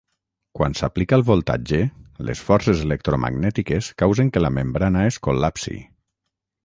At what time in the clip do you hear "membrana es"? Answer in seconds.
4.59-5.21